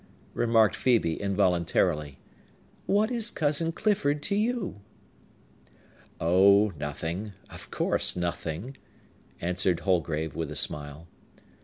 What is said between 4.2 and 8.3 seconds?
to you?" "Oh, nothing,—of course,